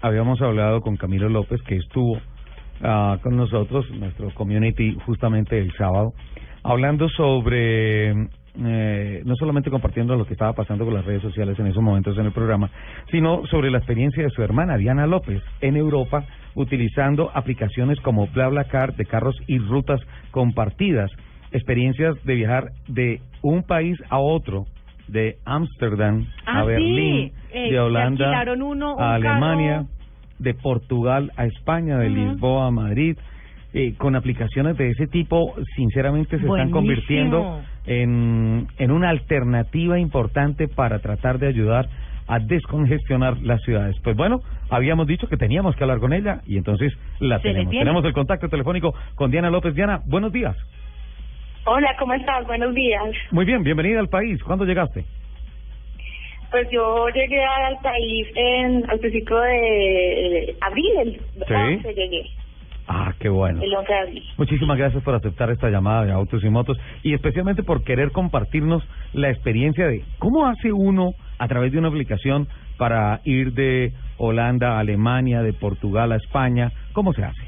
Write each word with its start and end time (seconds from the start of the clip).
habíamos 0.00 0.40
hablado 0.42 0.80
con 0.80 0.96
Camilo 0.96 1.28
López, 1.28 1.60
que 1.62 1.76
estuvo 1.76 2.18
ah, 2.82 3.18
con 3.22 3.36
nosotros, 3.36 3.90
nuestro 3.90 4.32
community, 4.34 4.96
justamente 5.06 5.58
el 5.58 5.72
sábado, 5.72 6.12
hablando 6.62 7.08
sobre, 7.08 8.10
eh, 8.10 9.22
no 9.24 9.34
solamente 9.36 9.70
compartiendo 9.70 10.16
lo 10.16 10.26
que 10.26 10.34
estaba 10.34 10.52
pasando 10.52 10.84
con 10.84 10.94
las 10.94 11.04
redes 11.04 11.22
sociales 11.22 11.58
en 11.58 11.66
esos 11.66 11.82
momentos 11.82 12.16
en 12.18 12.26
el 12.26 12.32
programa, 12.32 12.70
sino 13.10 13.46
sobre 13.46 13.70
la 13.70 13.78
experiencia 13.78 14.22
de 14.22 14.30
su 14.30 14.42
hermana, 14.42 14.76
Diana 14.76 15.06
López, 15.06 15.42
en 15.60 15.76
Europa, 15.76 16.24
utilizando 16.54 17.30
aplicaciones 17.34 18.00
como 18.00 18.26
BlaBlaCar 18.28 18.94
de 18.96 19.06
carros 19.06 19.36
y 19.46 19.58
rutas 19.58 20.00
compartidas, 20.30 21.10
experiencias 21.52 22.16
de 22.24 22.34
viajar 22.34 22.70
de 22.88 23.20
un 23.42 23.62
país 23.62 23.96
a 24.10 24.18
otro, 24.18 24.66
de 25.08 25.36
Ámsterdam 25.44 26.26
Ah, 26.46 26.60
a 26.60 26.62
sí. 26.62 26.66
Berlín, 26.68 27.32
Eh, 27.52 27.70
de 27.70 27.80
Holanda 27.80 28.44
uno, 28.62 28.96
a 28.98 29.14
Alemania, 29.14 29.72
carro. 29.76 29.88
de 30.38 30.54
Portugal 30.54 31.32
a 31.36 31.46
España, 31.46 31.98
de. 31.98 32.10
Lisboa 32.10 32.66
a 32.66 32.70
Madrid. 32.70 33.16
Eh, 33.74 33.94
con 33.98 34.16
aplicaciones 34.16 34.78
de 34.78 34.90
ese 34.90 35.06
tipo, 35.08 35.54
sinceramente 35.76 36.38
se 36.38 36.46
están 36.46 36.70
convirtiendo 36.70 37.60
en, 37.84 38.66
en 38.78 38.90
una 38.90 39.10
alternativa 39.10 39.98
importante 39.98 40.68
para 40.68 41.00
tratar 41.00 41.38
de 41.38 41.48
ayudar 41.48 41.86
a 42.26 42.38
descongestionar 42.38 43.36
las 43.42 43.60
ciudades. 43.62 43.94
Pues 44.02 44.16
bueno, 44.16 44.40
habíamos 44.70 45.06
dicho 45.06 45.28
que 45.28 45.36
teníamos 45.36 45.76
que 45.76 45.84
hablar 45.84 45.98
con 45.98 46.12
ella 46.14 46.40
y 46.46 46.56
entonces 46.56 46.92
la 47.20 47.40
tenemos. 47.40 47.70
Tenemos 47.70 48.04
el 48.06 48.12
contacto 48.14 48.48
telefónico 48.48 48.94
con 49.14 49.30
Diana 49.30 49.50
López. 49.50 49.74
Diana, 49.74 50.00
buenos 50.06 50.32
días. 50.32 50.56
Hola, 51.70 51.94
¿cómo 51.98 52.14
estás? 52.14 52.46
Buenos 52.46 52.74
días. 52.74 53.02
Muy 53.30 53.44
bien, 53.44 53.62
bienvenida 53.62 54.00
al 54.00 54.08
país. 54.08 54.42
¿Cuándo 54.42 54.64
llegaste? 54.64 55.04
Pues 56.50 56.66
yo 56.72 57.08
llegué 57.10 57.44
al 57.44 57.76
país 57.82 58.26
en, 58.34 58.88
al 58.88 58.98
principio 59.00 59.38
de 59.38 60.56
abril, 60.62 61.20
el 61.36 61.44
Sí. 61.46 61.52
11 61.86 61.94
llegué, 61.94 62.22
Ah, 62.86 63.12
qué 63.20 63.28
bueno. 63.28 63.62
el 63.62 63.74
11 63.74 63.92
de 63.92 63.98
abril. 63.98 64.24
Muchísimas 64.38 64.78
gracias 64.78 65.02
por 65.02 65.14
aceptar 65.14 65.50
esta 65.50 65.68
llamada 65.68 66.06
de 66.06 66.12
Autos 66.12 66.42
y 66.42 66.48
Motos 66.48 66.78
y 67.02 67.12
especialmente 67.12 67.62
por 67.62 67.84
querer 67.84 68.12
compartirnos 68.12 68.82
la 69.12 69.28
experiencia 69.28 69.86
de 69.88 70.02
cómo 70.18 70.46
hace 70.46 70.72
uno 70.72 71.10
a 71.38 71.48
través 71.48 71.70
de 71.72 71.78
una 71.80 71.88
aplicación 71.88 72.48
para 72.78 73.20
ir 73.24 73.52
de 73.52 73.92
Holanda 74.16 74.76
a 74.76 74.78
Alemania, 74.78 75.42
de 75.42 75.52
Portugal 75.52 76.12
a 76.12 76.16
España. 76.16 76.72
¿Cómo 76.94 77.12
se 77.12 77.24
hace? 77.24 77.42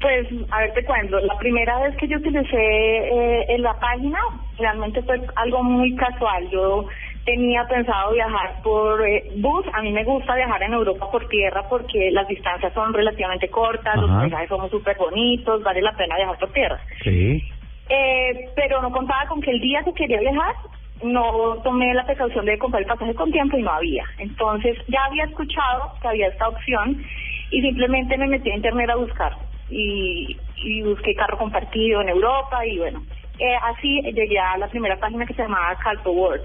Pues, 0.00 0.28
a 0.50 0.60
ver, 0.60 0.72
te 0.74 0.84
cuento. 0.84 1.18
La 1.18 1.36
primera 1.38 1.80
vez 1.80 1.96
que 1.96 2.06
yo 2.06 2.18
utilicé 2.18 2.56
eh, 2.56 3.46
en 3.48 3.62
la 3.62 3.74
página, 3.80 4.18
realmente 4.56 5.02
fue 5.02 5.20
algo 5.34 5.62
muy 5.64 5.96
casual. 5.96 6.48
Yo 6.50 6.86
tenía 7.24 7.64
pensado 7.64 8.12
viajar 8.12 8.62
por 8.62 9.04
eh, 9.06 9.24
bus. 9.38 9.66
A 9.74 9.82
mí 9.82 9.90
me 9.90 10.04
gusta 10.04 10.36
viajar 10.36 10.62
en 10.62 10.74
Europa 10.74 11.10
por 11.10 11.26
tierra 11.28 11.64
porque 11.68 12.12
las 12.12 12.28
distancias 12.28 12.72
son 12.74 12.94
relativamente 12.94 13.48
cortas, 13.48 13.96
los 13.96 14.10
paisajes 14.10 14.48
son 14.48 14.70
súper 14.70 14.96
bonitos, 14.96 15.62
vale 15.64 15.82
la 15.82 15.92
pena 15.96 16.16
viajar 16.16 16.38
por 16.38 16.52
tierra. 16.52 16.78
Sí. 17.02 17.42
Eh, 17.88 18.50
pero 18.54 18.80
no 18.80 18.92
contaba 18.92 19.26
con 19.28 19.40
que 19.40 19.50
el 19.50 19.60
día 19.60 19.82
que 19.82 19.94
quería 19.94 20.20
viajar 20.20 20.54
no 21.02 21.56
tomé 21.64 21.92
la 21.94 22.04
precaución 22.06 22.44
de 22.44 22.58
comprar 22.58 22.82
el 22.82 22.88
pasaje 22.88 23.14
con 23.14 23.32
tiempo 23.32 23.58
y 23.58 23.62
no 23.62 23.72
había. 23.72 24.04
Entonces 24.18 24.78
ya 24.86 25.04
había 25.06 25.24
escuchado 25.24 25.92
que 26.00 26.08
había 26.08 26.28
esta 26.28 26.48
opción 26.48 27.02
y 27.50 27.62
simplemente 27.62 28.16
me 28.16 28.28
metí 28.28 28.50
a 28.50 28.56
internet 28.56 28.90
a 28.90 28.96
buscar 28.96 29.47
y, 29.70 30.36
y 30.56 30.82
busqué 30.82 31.14
carro 31.14 31.38
compartido 31.38 32.00
en 32.00 32.08
Europa 32.08 32.64
y 32.66 32.78
bueno, 32.78 33.02
eh, 33.38 33.56
así 33.62 34.00
llegué 34.02 34.38
a 34.38 34.58
la 34.58 34.68
primera 34.68 34.96
página 34.96 35.26
que 35.26 35.34
se 35.34 35.42
llamaba 35.42 35.76
Calpo 35.76 36.10
World. 36.10 36.44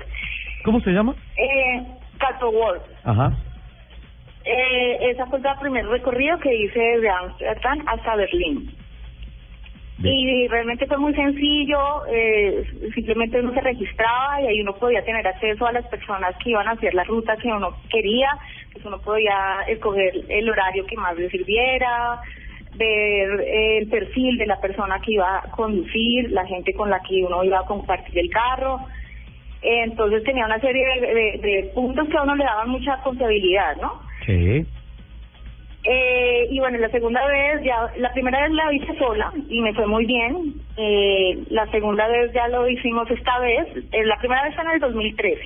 ¿Cómo 0.64 0.80
se 0.82 0.92
llama? 0.92 1.16
Eh, 1.38 1.84
Calpo 2.20 2.50
World. 2.50 2.82
Ajá. 3.04 3.34
Eh, 4.46 5.12
esa 5.12 5.26
fue 5.28 5.40
el 5.40 5.60
primer 5.60 5.88
recorrido 5.88 6.38
que 6.40 6.54
hice 6.54 6.80
desde 6.80 7.10
Amsterdam 7.10 7.84
hasta 7.88 8.16
Berlín. 8.16 8.76
Bien. 9.98 10.16
Y 10.16 10.48
realmente 10.48 10.88
fue 10.88 10.98
muy 10.98 11.14
sencillo, 11.14 12.06
eh, 12.12 12.66
simplemente 12.94 13.40
uno 13.40 13.54
se 13.54 13.62
registraba 13.62 14.42
y 14.42 14.48
ahí 14.48 14.62
uno 14.62 14.74
podía 14.74 15.04
tener 15.06 15.26
acceso 15.26 15.66
a 15.68 15.72
las 15.72 15.86
personas 15.88 16.36
que 16.44 16.50
iban 16.50 16.68
a 16.68 16.72
hacer 16.72 16.94
la 16.94 17.04
ruta 17.04 17.38
que 17.38 17.48
uno 17.48 17.78
quería, 17.90 18.30
pues 18.74 18.84
uno 18.86 19.00
podía 19.00 19.62
escoger 19.68 20.14
el 20.30 20.50
horario 20.50 20.86
que 20.88 20.98
más 20.98 21.16
le 21.16 21.30
sirviera, 21.30 22.20
ver 22.76 23.42
eh, 23.42 23.78
el 23.80 23.88
perfil 23.90 24.38
de 24.38 24.46
la 24.48 24.60
persona 24.60 25.00
que 25.00 25.14
iba 25.14 25.38
a 25.40 25.52
conducir, 25.52 26.32
la 26.32 26.46
gente 26.46 26.74
con 26.74 26.90
la 26.90 27.00
que 27.02 27.24
uno 27.24 27.44
iba 27.44 27.60
a 27.60 27.66
compartir 27.66 28.18
el 28.20 28.30
carro. 28.30 28.80
Entonces 29.62 30.24
tenía 30.24 30.46
una 30.46 30.60
serie 30.60 30.86
de, 31.00 31.08
de- 31.14 31.40
de 31.42 31.64
puntos 31.74 32.08
que 32.10 32.18
a 32.18 32.24
uno 32.24 32.36
le 32.36 32.44
daban 32.44 32.70
mucha 32.70 32.98
confiabilidad, 33.02 33.78
¿no? 33.82 34.02
Sí. 34.26 34.66
Eh, 35.86 36.48
y 36.50 36.60
bueno, 36.60 36.78
la 36.78 36.90
segunda 36.90 37.26
vez, 37.28 37.62
ya, 37.64 37.76
la 37.98 38.12
primera 38.14 38.42
vez 38.42 38.52
la 38.52 38.74
hice 38.74 38.98
sola 38.98 39.34
y 39.50 39.60
me 39.62 39.74
fue 39.74 39.86
muy 39.86 40.06
bien. 40.06 40.54
Eh, 40.78 41.38
la 41.50 41.66
segunda 41.72 42.08
vez 42.08 42.32
ya 42.34 42.48
lo 42.48 42.68
hicimos 42.70 43.10
esta 43.12 43.38
vez. 43.40 43.68
Eh, 43.92 44.06
la 44.06 44.18
primera 44.18 44.44
vez 44.44 44.56
fue 44.56 44.64
en 44.64 44.72
el 44.72 44.80
2013. 44.80 45.42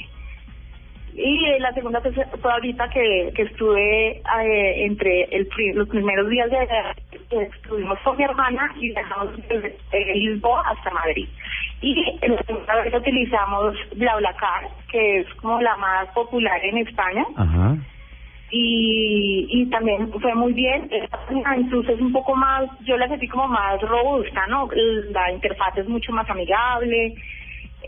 Y 1.16 1.46
eh, 1.46 1.60
la 1.60 1.74
segunda 1.74 2.00
vez 2.02 2.14
fue 2.40 2.52
ahorita 2.52 2.88
que, 2.90 3.32
que 3.36 3.42
estuve 3.44 4.18
eh, 4.18 4.86
entre 4.86 5.24
el, 5.36 5.48
los 5.74 5.90
primeros 5.90 6.30
días 6.30 6.52
de 6.52 6.58
estuvimos 7.30 8.00
con 8.04 8.18
mi 8.18 8.24
hermana 8.24 8.74
y 8.80 8.90
viajamos 8.90 9.36
desde 9.50 9.78
eh, 9.92 10.16
Lisboa 10.16 10.64
hasta 10.68 10.92
Madrid. 10.92 11.28
Y 11.82 11.96
la 12.28 12.42
segunda 12.44 12.76
vez 12.76 12.94
utilizamos 12.94 13.76
BlaBlaCar, 13.96 14.70
que 14.92 15.20
es 15.20 15.34
como 15.36 15.62
la 15.62 15.76
más 15.78 16.08
popular 16.10 16.60
en 16.64 16.80
España 16.80 17.26
Ajá. 17.36 17.78
y, 18.50 19.48
y 19.50 19.66
también 19.70 20.12
fue 20.12 20.34
muy 20.34 20.54
bien. 20.54 20.90
Incluso 21.58 21.92
es 21.92 22.00
un 22.00 22.12
poco 22.12 22.36
más, 22.36 22.66
yo 22.86 22.98
la 22.98 23.08
sentí 23.08 23.28
como 23.28 23.48
más 23.48 23.80
robusta, 23.82 24.48
¿no? 24.48 24.70
La 25.12 25.32
interfaz 25.32 25.78
es 25.78 25.88
mucho 25.88 26.12
más 26.14 26.30
amigable. 26.30 27.14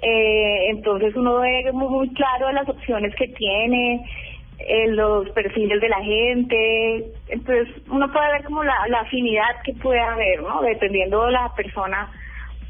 Eh, 0.02 0.70
entonces 0.70 1.16
uno 1.16 1.40
ve 1.40 1.72
muy, 1.74 1.90
muy 1.90 2.14
claro 2.14 2.52
las 2.52 2.70
opciones 2.70 3.14
que 3.16 3.28
tiene, 3.30 4.02
eh, 4.60 4.88
los 4.90 5.30
perfiles 5.32 5.82
de 5.82 5.90
la 5.90 6.04
gente. 6.04 7.06
Entonces 7.30 7.68
uno 7.90 8.12
puede 8.12 8.32
ver 8.34 8.44
como 8.46 8.64
la, 8.64 8.76
la 8.90 9.02
afinidad 9.02 9.62
que 9.64 9.74
puede 9.74 10.00
haber, 10.00 10.42
¿no? 10.42 10.62
Dependiendo 10.62 11.26
de 11.26 11.32
la 11.32 11.52
persona, 11.56 12.12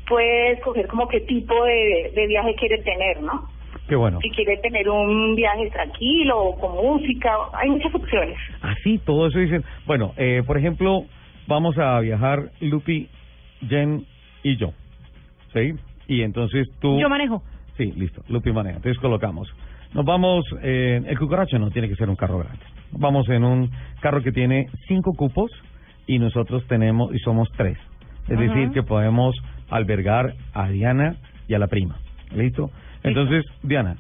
puede 0.07 0.53
escoger 0.53 0.87
como 0.87 1.07
qué 1.07 1.21
tipo 1.21 1.65
de, 1.65 2.11
de 2.15 2.27
viaje 2.27 2.55
quiere 2.55 2.77
tener, 2.83 3.21
¿no? 3.21 3.47
Qué 3.87 3.95
bueno. 3.95 4.19
si 4.21 4.29
quiere 4.29 4.57
tener 4.57 4.87
un 4.87 5.35
viaje 5.35 5.69
tranquilo 5.71 6.37
o 6.37 6.59
con 6.59 6.73
música, 6.73 7.31
hay 7.53 7.69
muchas 7.69 7.93
opciones. 7.93 8.37
Así, 8.61 8.99
todo 8.99 9.27
eso 9.27 9.39
dicen. 9.39 9.63
Bueno, 9.87 10.13
eh, 10.15 10.43
por 10.45 10.57
ejemplo, 10.57 11.05
vamos 11.47 11.75
a 11.79 11.99
viajar 11.99 12.51
Lupi, 12.59 13.09
Jen 13.67 14.05
y 14.43 14.57
yo. 14.57 14.73
¿Sí? 15.53 15.73
Y 16.07 16.21
entonces 16.21 16.67
tú... 16.79 16.99
Yo 16.99 17.09
manejo. 17.09 17.41
Sí, 17.77 17.91
listo. 17.93 18.21
Lupi 18.29 18.51
maneja. 18.51 18.77
Entonces 18.77 19.01
colocamos. 19.01 19.51
Nos 19.93 20.05
vamos... 20.05 20.45
Eh, 20.61 21.01
el 21.05 21.17
cucaracho 21.17 21.57
no 21.59 21.71
tiene 21.71 21.89
que 21.89 21.95
ser 21.95 22.09
un 22.09 22.15
carro 22.15 22.39
grande. 22.39 22.63
Vamos 22.91 23.27
en 23.29 23.43
un 23.43 23.69
carro 24.01 24.21
que 24.21 24.31
tiene 24.31 24.67
cinco 24.87 25.13
cupos 25.13 25.51
y 26.07 26.19
nosotros 26.19 26.65
tenemos... 26.67 27.13
y 27.13 27.19
somos 27.19 27.49
tres. 27.57 27.77
Es 28.27 28.37
Ajá. 28.37 28.41
decir, 28.41 28.71
que 28.71 28.83
podemos 28.83 29.35
albergar 29.69 30.33
a 30.53 30.69
Diana 30.69 31.15
y 31.47 31.53
a 31.53 31.59
la 31.59 31.67
prima. 31.67 31.97
¿Listo? 32.35 32.69
Entonces, 33.03 33.45
Diana, 33.63 33.97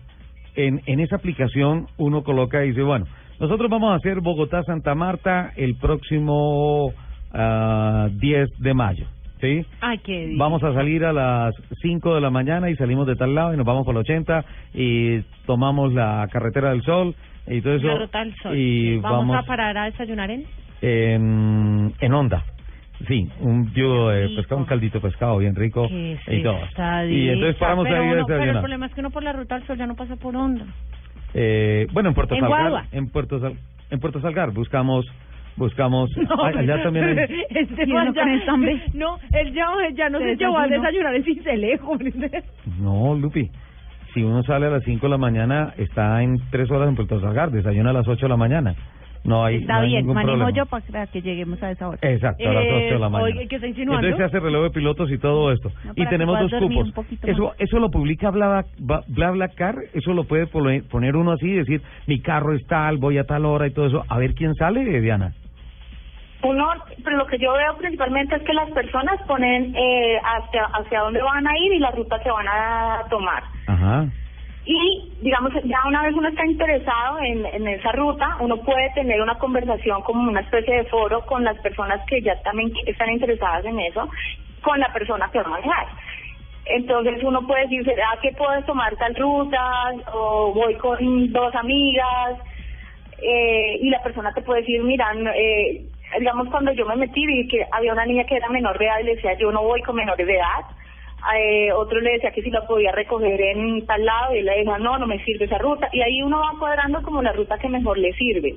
en, 0.55 0.81
en 0.85 0.99
esa 0.99 1.15
aplicación 1.15 1.87
uno 1.97 2.23
coloca 2.23 2.63
y 2.63 2.69
dice, 2.69 2.83
bueno, 2.83 3.05
nosotros 3.39 3.69
vamos 3.69 3.93
a 3.93 3.95
hacer 3.95 4.19
Bogotá-Santa 4.19 4.95
Marta 4.95 5.53
el 5.55 5.77
próximo 5.77 6.91
ah, 7.31 8.09
10 8.11 8.49
de 8.59 8.73
mayo. 8.73 9.07
¿Sí? 9.41 9.65
Ay, 9.81 9.97
qué 9.99 10.25
bien. 10.25 10.37
Vamos 10.37 10.61
a 10.63 10.73
salir 10.73 11.05
a 11.05 11.13
las 11.13 11.55
5 11.81 12.15
de 12.15 12.21
la 12.21 12.29
mañana 12.29 12.69
y 12.69 12.75
salimos 12.75 13.07
de 13.07 13.15
tal 13.15 13.33
lado 13.35 13.53
y 13.53 13.57
nos 13.57 13.65
vamos 13.65 13.85
por 13.85 13.95
el 13.95 13.99
80 14.01 14.43
y 14.73 15.21
tomamos 15.45 15.93
la 15.93 16.27
carretera 16.31 16.71
del 16.71 16.81
sol 16.83 17.15
y 17.47 17.61
todo 17.61 17.75
eso. 17.75 17.87
La 17.87 17.97
ruta 17.99 18.19
del 18.19 18.35
sol. 18.35 18.57
Y 18.57 18.97
¿Vamos, 18.97 19.19
vamos, 19.27 19.37
a 19.37 19.43
parar 19.47 19.77
a 19.77 19.85
desayunar 19.85 20.29
en? 20.29 20.45
en, 20.81 21.93
en 21.99 22.13
onda. 22.13 22.43
Sí, 23.07 23.29
un 23.39 23.71
yugo 23.73 24.09
de 24.09 24.27
pescado, 24.35 24.59
un 24.59 24.65
caldito 24.65 24.99
de 24.99 25.07
pescado 25.07 25.37
bien 25.37 25.55
rico 25.55 25.87
Qué 25.87 26.17
y 26.27 26.43
todo. 26.43 26.57
Y 27.09 27.29
entonces 27.29 27.55
paramos 27.55 27.85
pero 27.87 27.95
ahí 28.01 28.09
a 28.09 28.11
uno- 28.13 28.25
Pero 28.25 28.35
el 28.35 28.39
desayunar. 28.41 28.61
problema 28.61 28.85
es 28.87 28.93
que 28.93 28.99
uno 28.99 29.09
por 29.09 29.23
la 29.23 29.31
ruta 29.31 29.55
del 29.55 29.65
sol 29.67 29.77
ya 29.77 29.87
no 29.87 29.95
pasa 29.95 30.17
por 30.17 30.35
onda. 30.35 30.65
Eh, 31.33 31.87
bueno, 31.93 32.09
en 32.09 32.15
Puerto 32.15 32.35
En 32.35 32.41
Salgar, 32.41 32.59
Guagua. 32.61 32.85
en 32.91 33.07
Puerto 33.09 33.39
Sal- 33.39 33.55
en 33.89 33.99
Puerto 34.01 34.19
Salgar 34.19 34.51
buscamos 34.51 35.05
buscamos 35.59 36.09
Ay, 36.43 36.55
allá 36.57 36.81
también 36.81 37.05
hay- 37.19 37.27
Este 37.49 37.83
¿Y 37.87 37.93
man 37.93 38.11
ya, 38.15 38.25
no, 38.95 39.17
él 39.33 39.53
ya, 39.53 39.67
ya 39.93 40.09
no 40.09 40.17
¿Se 40.19 40.35
llevó 40.35 40.57
a 40.57 40.67
desayunar 40.67 41.13
en 41.15 41.23
Cincelejo. 41.23 41.97
No, 42.79 43.13
Lupi. 43.15 43.49
Si 44.13 44.23
uno 44.23 44.41
sale 44.41 44.65
a 44.65 44.69
las 44.71 44.83
5 44.85 45.05
de 45.05 45.09
la 45.11 45.17
mañana, 45.19 45.73
está 45.77 46.23
en 46.23 46.39
3 46.49 46.71
horas 46.71 46.89
en 46.89 46.95
Puerto 46.95 47.21
Salgar, 47.21 47.51
desayuna 47.51 47.91
a 47.91 47.93
las 47.93 48.07
8 48.07 48.25
de 48.25 48.29
la 48.29 48.37
mañana. 48.37 48.73
No 49.23 49.43
hay, 49.43 49.57
Está 49.57 49.73
no 49.73 49.79
hay 49.81 49.87
bien, 49.89 49.99
ningún 50.01 50.15
manejo 50.15 50.37
problema. 50.37 50.57
yo 50.57 50.65
para 50.65 51.05
que 51.07 51.21
lleguemos 51.21 51.61
a 51.61 51.71
esa 51.71 51.89
hora. 51.89 51.99
Exacto, 52.01 52.49
a 52.49 52.53
las 52.53 52.63
8 52.63 52.73
de 52.73 52.89
la 52.91 52.95
Eh, 52.95 53.09
mañana. 53.09 53.23
Oiga, 53.23 53.41
¿qué 53.49 53.55
está 53.57 53.67
insinuando? 53.67 54.07
Entonces 54.07 54.31
se 54.31 54.37
hace 54.37 54.43
relevo 54.45 54.63
de 54.63 54.69
pilotos 54.71 55.11
y 55.11 55.17
todo 55.17 55.51
esto. 55.51 55.69
No, 55.83 55.91
y 55.95 56.05
tenemos 56.07 56.37
que 56.37 56.43
dos 56.43 56.53
cupos. 56.63 56.93
Eso 57.23 57.53
eso 57.59 57.79
lo 57.79 57.91
publica 57.91 58.31
Bla, 58.31 58.47
Bla, 58.47 58.63
Bla, 58.79 59.03
Bla, 59.09 59.31
Bla 59.31 59.47
Car, 59.49 59.75
eso 59.93 60.13
lo 60.13 60.23
puede 60.23 60.47
pone- 60.47 60.81
poner 60.83 61.17
uno 61.17 61.33
así 61.33 61.47
y 61.47 61.53
decir, 61.53 61.81
mi 62.07 62.21
carro 62.21 62.55
es 62.55 62.65
tal, 62.65 62.97
voy 62.97 63.17
a 63.17 63.25
tal 63.25 63.43
hora 63.45 63.67
y 63.67 63.71
todo 63.71 63.87
eso. 63.87 64.05
A 64.07 64.17
ver 64.17 64.33
quién 64.33 64.55
sale, 64.55 65.01
Diana. 65.01 65.33
Uno, 66.41 66.69
pero 67.03 67.17
lo 67.17 67.25
que 67.27 67.37
yo 67.37 67.51
veo 67.53 67.75
principalmente 67.77 68.35
es 68.35 68.43
que 68.43 68.53
las 68.53 68.69
personas 68.71 69.21
ponen 69.27 69.75
eh, 69.75 70.17
hacia, 70.23 70.65
hacia 70.65 71.01
dónde 71.01 71.21
van 71.21 71.45
a 71.45 71.57
ir 71.57 71.73
y 71.73 71.79
la 71.79 71.91
ruta 71.91 72.19
que 72.19 72.31
van 72.31 72.47
a 72.47 73.03
tomar. 73.09 73.43
Ajá. 73.67 74.07
Y, 74.65 75.11
digamos, 75.21 75.51
ya 75.63 75.79
una 75.87 76.03
vez 76.03 76.13
uno 76.13 76.29
está 76.29 76.45
interesado 76.45 77.19
en, 77.19 77.45
en 77.45 77.67
esa 77.67 77.91
ruta, 77.91 78.37
uno 78.39 78.57
puede 78.57 78.89
tener 78.93 79.21
una 79.21 79.35
conversación 79.35 80.01
como 80.03 80.29
una 80.29 80.41
especie 80.41 80.75
de 80.75 80.83
foro 80.85 81.25
con 81.25 81.43
las 81.43 81.57
personas 81.59 82.05
que 82.07 82.21
ya 82.21 82.39
también 82.43 82.71
están 82.85 83.09
interesadas 83.09 83.65
en 83.65 83.79
eso, 83.79 84.07
con 84.61 84.79
la 84.79 84.93
persona 84.93 85.29
que 85.31 85.39
va 85.39 85.45
a 85.45 85.49
manejar. 85.49 85.87
Entonces 86.65 87.23
uno 87.23 87.45
puede 87.47 87.63
decir, 87.63 87.83
¿será 87.83 88.17
que 88.21 88.31
puedes 88.33 88.65
tomar 88.65 88.95
tal 88.97 89.15
ruta? 89.15 89.91
O 90.13 90.53
voy 90.53 90.75
con 90.75 91.31
dos 91.33 91.53
amigas. 91.55 92.37
Eh, 93.21 93.79
y 93.81 93.89
la 93.89 94.01
persona 94.03 94.31
te 94.33 94.41
puede 94.41 94.61
decir, 94.61 94.81
mira, 94.83 95.11
eh, 95.35 95.83
digamos, 96.17 96.49
cuando 96.49 96.71
yo 96.73 96.85
me 96.85 96.95
metí 96.95 97.25
vi 97.25 97.47
que 97.47 97.65
había 97.71 97.93
una 97.93 98.05
niña 98.05 98.23
que 98.23 98.35
era 98.35 98.49
menor 98.49 98.77
de 98.77 98.85
edad 98.85 98.99
y 98.99 99.03
le 99.03 99.15
decía, 99.15 99.37
yo 99.37 99.51
no 99.51 99.61
voy 99.61 99.81
con 99.81 99.95
menores 99.95 100.25
de 100.25 100.35
edad. 100.35 100.65
Eh, 101.35 101.71
otro 101.73 101.99
le 101.99 102.13
decía 102.13 102.31
que 102.31 102.41
si 102.41 102.49
la 102.49 102.65
podía 102.65 102.91
recoger 102.93 103.39
en 103.41 103.85
tal 103.85 104.05
lado 104.05 104.33
y 104.33 104.39
él 104.39 104.45
le 104.45 104.57
decía, 104.57 104.77
no, 104.77 104.97
no 104.97 105.05
me 105.05 105.23
sirve 105.23 105.45
esa 105.45 105.57
ruta. 105.57 105.89
Y 105.91 106.01
ahí 106.01 106.21
uno 106.21 106.39
va 106.39 106.57
cuadrando 106.57 107.01
como 107.03 107.21
la 107.21 107.33
ruta 107.33 107.57
que 107.57 107.69
mejor 107.69 107.97
le 107.97 108.13
sirve. 108.13 108.55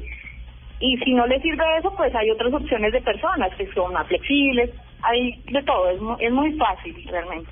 Y 0.81 0.97
si 0.99 1.13
no 1.13 1.27
le 1.27 1.41
sirve 1.41 1.63
eso, 1.79 1.93
pues 1.97 2.15
hay 2.15 2.31
otras 2.31 2.53
opciones 2.53 2.93
de 2.93 3.03
personas 3.03 3.55
que 3.57 3.67
son 3.73 3.93
más 3.93 4.07
flexibles. 4.07 4.71
Hay 5.03 5.43
de 5.51 5.63
todo, 5.65 5.91
es 5.91 6.01
muy, 6.01 6.17
es 6.21 6.33
muy 6.33 6.53
fácil 6.57 6.95
realmente. 7.11 7.51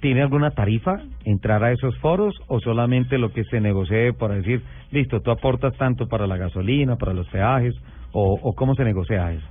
¿Tiene 0.00 0.22
alguna 0.22 0.50
tarifa 0.52 1.02
entrar 1.26 1.62
a 1.62 1.72
esos 1.72 1.96
foros 1.98 2.34
o 2.48 2.58
solamente 2.60 3.18
lo 3.18 3.32
que 3.32 3.44
se 3.44 3.60
negocie 3.60 4.14
para 4.14 4.34
decir, 4.36 4.62
listo, 4.90 5.20
tú 5.20 5.30
aportas 5.30 5.76
tanto 5.76 6.08
para 6.08 6.26
la 6.26 6.38
gasolina, 6.38 6.96
para 6.96 7.12
los 7.12 7.28
peajes 7.28 7.74
o, 8.12 8.38
o 8.42 8.52
cómo 8.54 8.74
se 8.74 8.84
negocia 8.84 9.32
eso? 9.32 9.46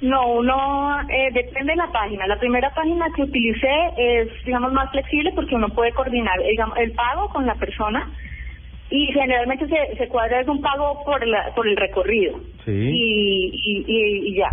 No, 0.00 0.32
uno 0.32 1.00
eh, 1.08 1.28
depende 1.32 1.72
de 1.72 1.76
la 1.76 1.92
página. 1.92 2.26
La 2.26 2.38
primera 2.38 2.70
página 2.74 3.06
que 3.14 3.22
utilicé 3.22 3.68
es, 3.96 4.28
digamos, 4.44 4.72
más 4.72 4.90
flexible 4.90 5.30
porque 5.32 5.54
uno 5.54 5.68
puede 5.68 5.92
coordinar 5.92 6.40
digamos, 6.42 6.76
el 6.78 6.90
pago 6.92 7.28
con 7.28 7.46
la 7.46 7.54
persona 7.54 8.10
y 8.90 9.06
generalmente 9.12 9.66
se, 9.68 9.96
se 9.96 10.08
cuadra 10.08 10.40
es 10.40 10.48
un 10.48 10.60
pago 10.60 11.02
por, 11.04 11.24
la, 11.26 11.54
por 11.54 11.68
el 11.68 11.76
recorrido 11.76 12.38
Sí. 12.64 12.72
y, 12.72 13.50
y, 13.64 13.84
y, 13.86 14.28
y 14.30 14.34
ya. 14.34 14.50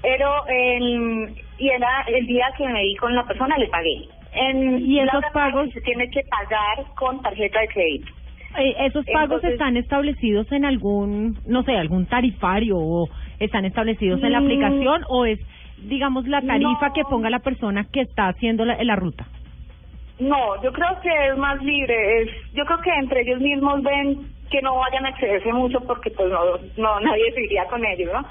Pero 0.00 0.46
el, 0.48 1.34
y 1.58 1.68
era 1.68 2.02
el 2.08 2.26
día 2.26 2.46
que 2.56 2.66
me 2.66 2.80
di 2.80 2.96
con 2.96 3.14
la 3.14 3.24
persona 3.24 3.58
le 3.58 3.68
pagué. 3.68 4.08
En, 4.32 4.86
¿Y 4.86 5.00
esos 5.00 5.22
pagos? 5.32 5.70
se 5.72 5.80
tiene 5.82 6.08
que 6.10 6.22
pagar 6.30 6.86
con 6.94 7.20
tarjeta 7.22 7.60
de 7.60 7.68
crédito. 7.68 8.12
Eh, 8.58 8.74
¿Esos 8.86 9.04
pagos 9.06 9.36
Entonces- 9.36 9.52
están 9.52 9.76
establecidos 9.76 10.50
en 10.52 10.64
algún, 10.64 11.38
no 11.46 11.62
sé, 11.62 11.76
algún 11.76 12.06
tarifario 12.06 12.76
o 12.78 13.08
están 13.38 13.64
establecidos 13.64 14.22
en 14.22 14.32
la 14.32 14.40
Mm. 14.40 14.44
aplicación 14.44 15.04
o 15.08 15.26
es, 15.26 15.38
digamos, 15.78 16.26
la 16.26 16.40
tarifa 16.42 16.88
No. 16.88 16.92
que 16.94 17.02
ponga 17.04 17.28
la 17.30 17.40
persona 17.40 17.84
que 17.92 18.00
está 18.00 18.28
haciendo 18.28 18.64
la, 18.64 18.82
la 18.82 18.96
ruta? 18.96 19.26
No, 20.18 20.62
yo 20.62 20.72
creo 20.72 20.98
que 21.02 21.10
es 21.28 21.36
más 21.36 21.62
libre. 21.62 22.22
Es, 22.22 22.30
yo 22.54 22.64
creo 22.64 22.78
que 22.80 22.90
entre 22.90 23.20
ellos 23.22 23.40
mismos 23.40 23.82
ven 23.82 24.26
que 24.50 24.62
no 24.62 24.76
vayan 24.78 25.04
a 25.04 25.10
excederse 25.10 25.52
mucho 25.52 25.80
porque 25.80 26.10
pues 26.10 26.30
no, 26.30 26.38
no 26.78 27.00
nadie 27.00 27.32
se 27.34 27.44
iría 27.44 27.66
con 27.66 27.84
ellos, 27.84 28.10
¿no? 28.12 28.24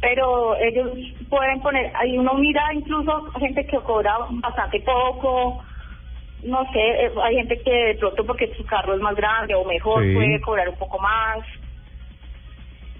Pero 0.00 0.56
ellos 0.56 0.90
pueden 1.28 1.60
poner, 1.60 1.92
ahí 1.94 2.16
uno 2.18 2.34
mira 2.34 2.62
incluso 2.72 3.30
gente 3.38 3.66
que 3.66 3.76
cobra 3.78 4.12
bastante 4.30 4.80
poco, 4.80 5.62
no 6.44 6.64
sé, 6.72 6.80
eh, 7.06 7.10
hay 7.22 7.36
gente 7.36 7.60
que 7.62 7.70
de 7.70 7.94
pronto 7.96 8.24
porque 8.24 8.52
su 8.56 8.64
carro 8.64 8.94
es 8.94 9.00
más 9.00 9.14
grande 9.16 9.54
o 9.54 9.64
mejor 9.64 10.02
Sí. 10.02 10.14
puede 10.14 10.40
cobrar 10.40 10.68
un 10.68 10.76
poco 10.76 10.98
más. 10.98 11.38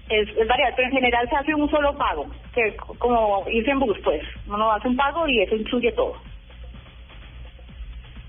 Es, 0.09 0.27
es 0.29 0.47
variable, 0.47 0.73
pero 0.75 0.87
en 0.87 0.93
general 0.95 1.29
se 1.29 1.35
hace 1.35 1.53
un 1.53 1.69
solo 1.69 1.95
pago, 1.97 2.25
que 2.53 2.75
como 2.97 3.45
irse 3.49 3.69
en 3.71 3.79
bus, 3.79 3.97
pues. 4.03 4.23
Uno 4.47 4.71
hace 4.71 4.87
un 4.87 4.97
pago 4.97 5.27
y 5.27 5.41
eso 5.41 5.55
incluye 5.55 5.91
todo 5.91 6.15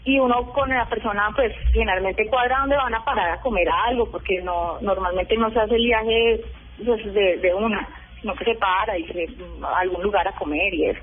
y 0.05 0.19
uno 0.19 0.51
con 0.53 0.69
la 0.71 0.87
persona 0.87 1.29
pues 1.37 1.55
generalmente 1.73 2.27
cuadra 2.29 2.61
dónde 2.61 2.77
van 2.77 2.95
a 2.95 3.05
parar 3.05 3.33
a 3.33 3.41
comer 3.41 3.69
algo 3.87 4.11
porque 4.11 4.41
no 4.43 4.81
normalmente 4.81 5.37
no 5.37 5.51
se 5.51 5.61
hace 5.61 5.75
el 5.77 5.85
viaje 5.85 6.41
pues, 6.85 7.05
de, 7.13 7.37
de 7.37 7.55
una 7.55 7.87
sino 8.21 8.35
que 8.35 8.45
se 8.47 8.55
para 8.55 8.97
y 8.99 9.05
se 9.09 9.29
a 9.63 9.79
algún 9.81 10.03
lugar 10.03 10.27
a 10.27 10.33
comer 10.33 10.73
y 10.73 10.87
eso 10.87 11.01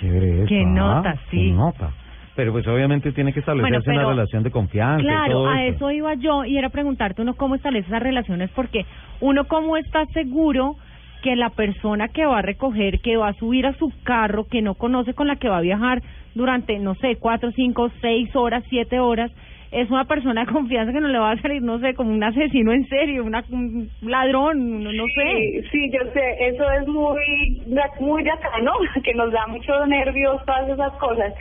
Chévere. 0.00 0.46
Qué 0.46 0.62
ah, 0.62 0.68
nota, 0.68 1.12
qué 1.30 1.36
sí. 1.36 1.50
nota. 1.52 1.92
Pero 2.34 2.52
pues 2.52 2.66
obviamente 2.66 3.12
tiene 3.12 3.32
que 3.32 3.40
establecerse 3.40 3.72
Bueno, 3.76 3.82
pero- 3.84 4.08
una 4.08 4.16
relación 4.16 4.42
de 4.42 4.50
confianza 4.50 5.02
y 5.02 5.06
Claro, 5.06 5.32
todo 5.32 5.48
a 5.50 5.64
eso. 5.64 5.76
eso 5.76 5.90
iba 5.90 6.14
yo 6.14 6.44
y 6.44 6.56
era 6.56 6.70
preguntarte 6.70 7.20
uno 7.22 7.34
cómo 7.34 7.54
establece 7.56 7.88
esas 7.88 8.02
relaciones 8.02 8.50
porque 8.54 8.86
uno 9.20 9.44
cómo 9.44 9.76
está 9.76 10.06
seguro 10.06 10.76
que 11.22 11.36
la 11.36 11.50
persona 11.50 12.08
que 12.08 12.24
va 12.26 12.38
a 12.38 12.42
recoger, 12.42 13.00
que 13.00 13.16
va 13.16 13.28
a 13.28 13.34
subir 13.34 13.66
a 13.66 13.74
su 13.74 13.92
carro, 14.02 14.44
que 14.50 14.60
no 14.62 14.74
conoce 14.74 15.14
con 15.14 15.28
la 15.28 15.36
que 15.36 15.48
va 15.48 15.58
a 15.58 15.60
viajar 15.60 16.02
durante, 16.34 16.78
no 16.78 16.94
sé, 16.96 17.16
cuatro, 17.16 17.52
cinco, 17.52 17.90
seis 18.00 18.34
horas, 18.34 18.64
siete 18.68 18.98
horas, 18.98 19.30
es 19.70 19.88
una 19.90 20.04
persona 20.04 20.44
de 20.44 20.52
confianza 20.52 20.92
que 20.92 21.00
no 21.00 21.08
le 21.08 21.18
va 21.18 21.30
a 21.30 21.40
salir, 21.40 21.62
no 21.62 21.78
sé, 21.78 21.94
como 21.94 22.10
un 22.10 22.22
asesino 22.24 22.72
en 22.72 22.86
serio, 22.88 23.24
una, 23.24 23.44
un 23.50 23.88
ladrón, 24.02 24.82
no, 24.82 24.92
no 24.92 25.04
sé. 25.14 25.60
Sí, 25.62 25.68
sí, 25.70 25.90
yo 25.92 26.10
sé, 26.12 26.46
eso 26.48 26.70
es 26.72 26.88
muy, 26.88 27.62
muy 28.00 28.22
de 28.24 28.30
acá, 28.30 28.50
¿no? 28.62 28.72
Que 29.04 29.14
nos 29.14 29.30
da 29.32 29.46
mucho 29.46 29.86
nervios 29.86 30.44
todas 30.44 30.68
esas 30.68 30.92
cosas. 30.94 31.32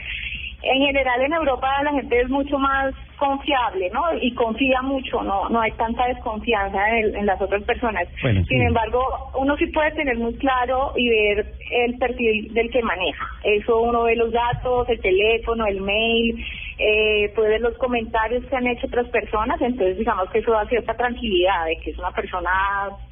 En 0.63 0.80
general 0.86 1.22
en 1.22 1.34
Europa 1.34 1.68
la 1.84 1.92
gente 1.92 2.19
es 2.22 2.30
mucho 2.30 2.60
más 2.60 2.94
confiable, 3.18 3.90
¿no? 3.92 4.02
Y 4.22 4.34
confía 4.36 4.81
mucho, 4.84 5.24
no 5.24 5.50
no 5.50 5.60
hay 5.60 5.72
tanta 5.72 6.06
desconfianza 6.08 6.88
en, 6.90 6.96
el- 6.98 7.16
en 7.16 7.25
las 7.25 7.42
otras 7.42 7.63
personas. 7.63 8.08
Bueno, 8.22 8.44
Sin 8.46 8.60
sí. 8.60 8.63
embargo, 8.63 9.04
uno 9.36 9.58
sí 9.58 9.66
puede 9.68 9.92
tener 9.92 10.18
muy 10.18 10.36
claro 10.38 10.94
y 10.96 11.10
ver 11.10 11.54
el 11.72 11.98
perfil 11.98 12.54
del 12.54 12.69
que 12.69 12.81
maneja. 12.84 13.25
Eso 13.44 13.80
uno 13.81 14.04
ve 14.04 14.16
los 14.16 14.31
datos, 14.31 14.88
el 14.90 15.00
teléfono, 15.02 15.66
el 15.66 15.81
mail, 15.81 16.46
eh, 16.78 17.31
puede 17.36 17.50
ver 17.50 17.62
los 17.62 17.78
comentarios 17.78 18.46
que 18.46 18.56
han 18.56 18.68
hecho 18.68 18.86
otras 18.88 19.07
personas, 19.10 19.60
entonces 19.62 19.98
digamos 19.98 20.30
que 20.30 20.40
eso 20.40 20.52
da 20.52 20.66
cierta 20.68 20.94
tranquilidad 20.96 21.66
de 21.66 21.78
que 21.78 21.90
es 21.92 21.98
una 21.98 22.12
persona 22.12 22.52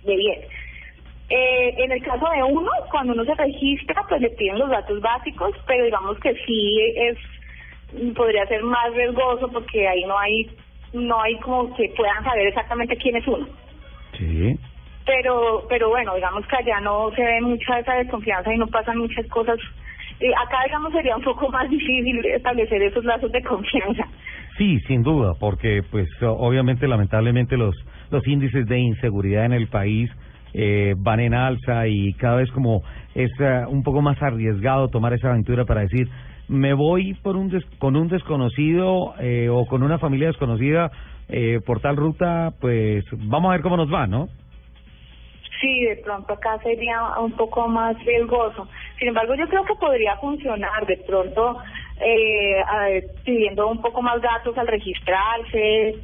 de 0.04 0.16
bien. 0.16 0.40
Eh, 1.32 1.76
en 1.78 1.92
el 1.92 2.02
caso 2.04 2.28
de 2.36 2.42
uno, 2.44 2.72
cuando 2.90 3.14
uno 3.14 3.24
se 3.24 3.36
registra, 3.36 4.02
pues 4.10 4.22
le 4.22 4.30
piden 4.32 4.58
los 4.58 4.70
datos 4.70 5.00
básicos, 5.00 5.52
pero 5.68 5.86
digamos 5.86 6.18
que 6.20 6.34
sí 6.46 6.80
es 6.96 7.18
podría 8.16 8.46
ser 8.48 8.64
más 8.64 8.94
riesgoso 8.94 9.48
porque 9.50 9.88
ahí 9.88 10.04
no 10.06 10.18
hay 10.18 10.50
no 10.94 11.22
hay 11.22 11.36
como 11.38 11.76
que 11.76 11.92
puedan 11.96 12.24
saber 12.24 12.48
exactamente 12.48 12.98
quién 12.98 13.16
es 13.16 13.28
uno. 13.28 13.48
Sí. 14.18 14.58
Pero 15.06 15.66
pero 15.70 15.90
bueno, 15.90 16.16
digamos 16.16 16.46
que 16.48 16.56
allá 16.56 16.80
no 16.82 17.12
se 17.16 17.24
ve 17.24 17.42
mucha 17.42 17.80
esa 17.80 17.96
desconfianza 17.96 18.54
y 18.54 18.58
no 18.58 18.68
pasan 18.68 18.98
muchas 18.98 19.26
cosas. 19.28 19.58
Eh, 20.20 20.32
acá 20.36 20.58
digamos 20.66 20.92
sería 20.94 21.16
un 21.16 21.24
poco 21.24 21.50
más 21.52 21.70
difícil 21.70 22.26
establecer 22.26 22.82
esos 22.82 23.06
lazos 23.06 23.32
de 23.32 23.42
confianza. 23.44 24.06
Sí, 24.58 24.80
sin 24.82 25.04
duda, 25.04 25.36
porque 25.40 25.84
pues 25.90 26.10
obviamente 26.22 26.88
lamentablemente 26.88 27.58
los 27.58 27.76
los 28.12 28.28
índices 28.28 28.68
de 28.68 28.80
inseguridad 28.80 29.46
en 29.46 29.54
el 29.54 29.68
país 29.68 30.10
eh, 30.54 30.96
van 30.98 31.20
en 31.20 31.34
alza 31.34 31.88
y 31.88 32.14
cada 32.14 32.38
vez 32.38 32.50
como 32.52 32.84
es 33.14 33.32
eh, 33.40 33.64
un 33.68 33.84
poco 33.84 34.02
más 34.02 34.22
arriesgado 34.22 34.88
tomar 34.88 35.14
esa 35.14 35.30
aventura 35.30 35.66
para 35.66 35.82
decir 35.82 36.10
me 36.50 36.74
voy 36.74 37.14
por 37.24 37.36
un 37.38 37.50
des- 37.50 37.66
con 37.80 37.96
un 37.96 38.08
desconocido 38.10 39.14
eh, 39.20 39.48
o 39.50 39.66
con 39.68 39.84
una 39.84 40.00
familia 40.00 40.28
desconocida 40.28 40.92
eh, 41.30 41.60
por 41.66 41.80
tal 41.80 41.96
ruta, 41.96 42.52
pues 42.60 43.06
vamos 43.12 43.50
a 43.50 43.54
ver 43.54 43.62
cómo 43.62 43.78
nos 43.78 43.94
va, 43.94 44.08
¿no? 44.08 44.28
Sí, 45.62 45.82
de 45.82 45.98
pronto 45.98 46.34
acá 46.34 46.58
sería 46.64 47.02
un 47.20 47.34
poco 47.34 47.68
más 47.68 47.96
riesgoso. 48.06 48.68
Sin 48.98 49.10
embargo, 49.10 49.36
yo 49.36 49.48
creo 49.48 49.64
que 49.66 49.76
podría 49.76 50.16
funcionar 50.18 50.86
de 50.88 50.98
pronto 51.06 51.58
eh, 52.00 53.04
pidiendo 53.26 53.68
un 53.68 53.82
poco 53.82 54.02
más 54.02 54.22
datos 54.22 54.58
al 54.58 54.68
registrarse, 54.68 55.96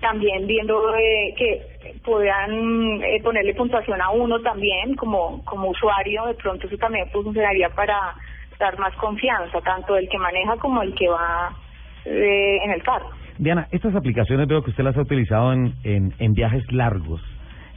también 0.00 0.46
viendo 0.46 0.94
eh, 0.96 1.34
que 1.36 1.98
puedan 2.04 3.02
eh, 3.02 3.20
ponerle 3.24 3.54
puntuación 3.54 4.00
a 4.00 4.10
uno 4.10 4.40
también 4.40 4.94
como 4.94 5.44
como 5.44 5.68
usuario, 5.70 6.26
de 6.26 6.34
pronto 6.34 6.66
eso 6.68 6.76
también 6.76 7.08
funcionaría 7.10 7.70
para 7.70 8.14
dar 8.60 8.78
más 8.78 8.94
confianza, 8.96 9.60
tanto 9.62 9.96
el 9.96 10.08
que 10.08 10.18
maneja 10.18 10.56
como 10.58 10.82
el 10.82 10.94
que 10.94 11.08
va 11.08 11.50
eh, 12.04 12.58
en 12.64 12.70
el 12.70 12.82
carro. 12.82 13.10
Diana, 13.38 13.66
estas 13.72 13.94
aplicaciones 13.96 14.46
veo 14.46 14.62
que 14.62 14.70
usted 14.70 14.84
las 14.84 14.96
ha 14.96 15.00
utilizado 15.00 15.52
en, 15.52 15.74
en, 15.82 16.12
en 16.18 16.32
viajes 16.34 16.62
largos. 16.72 17.20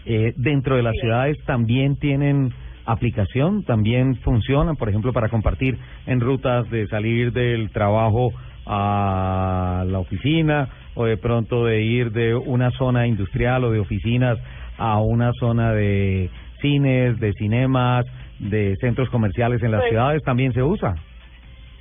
Eh, 0.05 0.33
dentro 0.35 0.75
de 0.75 0.83
las 0.83 0.93
Sí. 0.95 1.01
ciudades 1.01 1.37
también 1.45 1.95
tienen 1.95 2.53
aplicación, 2.85 3.63
también 3.63 4.17
funcionan, 4.17 4.75
por 4.75 4.89
ejemplo, 4.89 5.13
para 5.13 5.29
compartir 5.29 5.77
en 6.05 6.19
rutas 6.19 6.69
de 6.69 6.85
salir 6.87 7.31
del 7.31 7.69
trabajo 7.71 8.33
a 8.65 9.83
la 9.87 9.99
oficina 9.99 10.67
o 10.95 11.05
de 11.05 11.17
pronto 11.17 11.65
de 11.65 11.81
ir 11.81 12.11
de 12.11 12.35
una 12.35 12.71
zona 12.71 13.07
industrial 13.07 13.63
o 13.63 13.71
de 13.71 13.79
oficinas 13.79 14.37
a 14.77 14.99
una 14.99 15.31
zona 15.39 15.71
de 15.73 16.29
cines, 16.61 17.19
de 17.19 17.31
cinemas, 17.33 18.05
de 18.49 18.75
centros 18.77 19.09
comerciales 19.09 19.61
en 19.63 19.71
las 19.71 19.81
Pues- 19.81 19.91
ciudades 19.91 20.23
también 20.23 20.53
se 20.53 20.63
usa. 20.63 20.95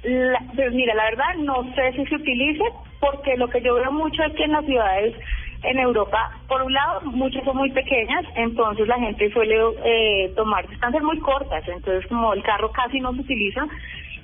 La, 0.05 0.41
pues 0.57 0.73
mira, 0.73 0.95
la 0.95 1.05
verdad 1.05 1.35
no 1.39 1.63
sé 1.75 1.93
si 1.93 2.05
se 2.07 2.17
utilice 2.17 2.65
porque 2.99 3.37
lo 3.37 3.49
que 3.49 3.63
yo 3.63 3.75
veo 3.75 3.93
mucho 3.93 4.23
es 4.25 4.33
que 4.33 4.45
en 4.45 4.53
las 4.53 4.65
ciudades 4.65 5.15
en 5.63 5.79
Europa, 5.79 6.31
por 6.49 6.63
un 6.63 6.73
lado, 6.73 7.03
muchas 7.05 7.45
son 7.45 7.57
muy 7.57 7.71
pequeñas, 7.71 8.25
entonces 8.35 8.89
la 8.89 8.99
gente 8.99 9.31
suele 9.31 9.57
eh, 9.85 10.33
tomar 10.35 10.69
distancias 10.69 11.03
muy 11.05 11.19
cortas, 11.21 11.63
entonces 11.69 12.05
como 12.09 12.33
el 12.35 12.43
carro 12.43 12.73
casi 12.73 12.99
no 12.99 13.13
se 13.15 13.21
utiliza 13.21 13.65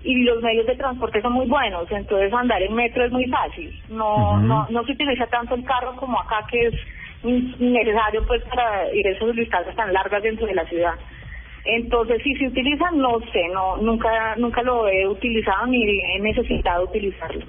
y 0.03 0.23
los 0.25 0.43
medios 0.43 0.67
de 0.67 0.75
transporte 0.75 1.23
son 1.23 1.33
muy 1.35 1.47
buenos, 1.47 1.91
entonces 1.93 2.33
andar 2.33 2.61
en 2.63 2.75
metro 2.75 3.05
es 3.05 3.13
muy 3.13 3.27
fácil. 3.27 3.73
No, 3.89 4.41
no, 4.41 4.67
no 4.69 4.85
se 4.85 4.93
utiliza 4.93 5.27
tanto 5.27 5.55
el 5.55 5.65
carro 5.65 5.95
como 5.95 6.19
acá 6.21 6.45
que 6.51 6.67
es 6.67 6.75
necesario 7.23 8.25
pues 8.27 8.43
para 8.45 8.93
ir 8.93 9.07
a 9.07 9.11
esas 9.11 9.35
distancias 9.37 9.77
tan 9.77 9.93
largas 9.93 10.23
dentro 10.23 10.47
de 10.47 10.55
la 10.55 10.65
ciudad. 10.65 10.95
Entonces, 11.65 12.21
si 12.23 12.35
se 12.37 12.47
utiliza, 12.47 12.85
no 12.95 13.19
sé, 13.33 13.43
no 13.53 13.77
nunca 13.79 14.37
nunca 14.37 14.63
lo 14.63 14.89
he 14.89 15.07
utilizado 15.07 15.67
ni 15.67 15.83
he 15.85 16.21
necesitado 16.21 16.85
utilizarlo. 16.85 17.45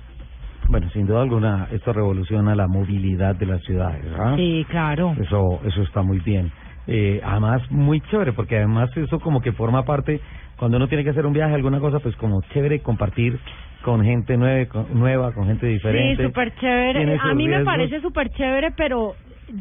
Bueno, 0.67 0.87
sin 0.91 1.07
duda 1.07 1.21
alguna, 1.23 1.67
esto 1.71 1.93
revoluciona 1.93 2.53
la 2.55 2.67
movilidad 2.67 3.35
de 3.35 3.45
las 3.47 3.61
ciudades, 3.63 4.03
¿verdad? 4.05 4.35
Sí, 4.35 4.65
claro. 4.69 5.15
Eso, 5.19 5.59
eso 5.65 5.81
está 5.81 6.03
muy 6.03 6.19
bien. 6.19 6.51
Eh, 6.85 7.21
además, 7.23 7.61
muy 7.71 8.01
chévere, 8.01 8.33
porque 8.33 8.57
además 8.57 8.89
eso 8.95 9.19
como 9.19 9.41
que 9.41 9.51
forma 9.51 9.83
parte, 9.83 10.19
cuando 10.57 10.77
uno 10.77 10.87
tiene 10.87 11.03
que 11.03 11.09
hacer 11.11 11.25
un 11.25 11.33
viaje, 11.33 11.55
alguna 11.55 11.79
cosa, 11.79 11.99
pues 11.99 12.15
como 12.17 12.41
chévere 12.53 12.81
compartir 12.81 13.39
con 13.83 14.03
gente 14.03 14.37
nueve, 14.37 14.67
con- 14.67 14.87
nueva, 14.93 15.31
con 15.33 15.47
gente 15.47 15.65
diferente. 15.65 16.17
Sí, 16.23 16.27
súper 16.29 16.53
chévere. 16.55 17.17
A 17.19 17.33
mí 17.33 17.47
me 17.47 17.63
parece 17.63 17.99
súper 18.01 18.29
chévere, 18.31 18.71
pero 18.75 19.15